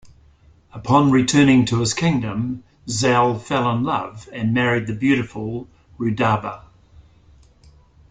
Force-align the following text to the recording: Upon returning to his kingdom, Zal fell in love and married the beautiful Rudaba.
Upon 0.73 1.11
returning 1.11 1.65
to 1.65 1.79
his 1.79 1.93
kingdom, 1.93 2.63
Zal 2.89 3.37
fell 3.37 3.69
in 3.69 3.83
love 3.83 4.27
and 4.33 4.51
married 4.51 4.87
the 4.87 4.95
beautiful 4.95 5.67
Rudaba. 5.99 6.61